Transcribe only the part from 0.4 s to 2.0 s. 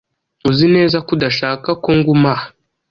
Uzi neza ko udashaka ko